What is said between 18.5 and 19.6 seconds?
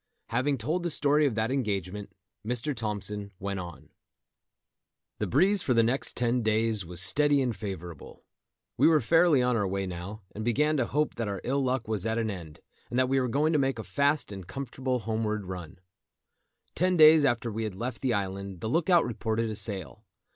the look out reported a